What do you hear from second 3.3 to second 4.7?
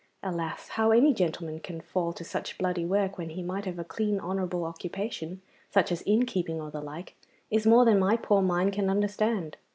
might have a clean honourable